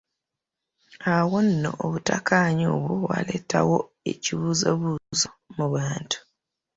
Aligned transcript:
Awo 1.13 1.37
nno 1.47 1.71
obutakkaanya 1.85 2.65
obwo 2.75 2.93
bwaleetawo 3.03 3.77
ekibuzoobuzo 4.11 5.29
mu 5.57 5.65
bantu. 5.73 6.19